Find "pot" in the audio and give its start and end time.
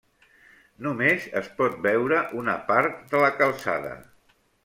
1.59-1.75